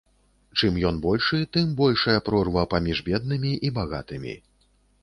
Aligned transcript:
Чым 0.61 0.79
ён 0.89 0.95
большы, 1.03 1.39
тым 1.57 1.75
большая 1.83 2.17
прорва 2.31 2.67
паміж 2.73 3.07
беднымі 3.13 3.57
і 3.71 3.77
багатымі. 3.79 4.37